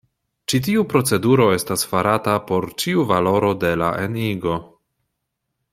[0.51, 4.57] Ĉi tiu proceduro estas farata por ĉiu valoro de la enigo.